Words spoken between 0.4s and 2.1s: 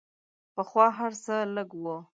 پخوا هر څه لږ وو.